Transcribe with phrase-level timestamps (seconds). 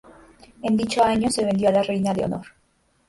[0.63, 2.47] En dicho año se vendió a la reina Leonor.